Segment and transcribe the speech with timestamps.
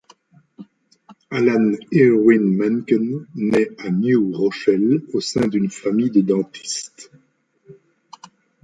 [1.29, 7.11] Alan Irwin Menken naît à New Rochelle au sein d'une famille de dentistes.